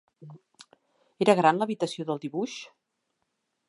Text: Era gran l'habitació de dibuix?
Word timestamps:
Era 1.27 1.37
gran 1.41 1.61
l'habitació 1.61 2.09
de 2.11 2.19
dibuix? 2.27 2.61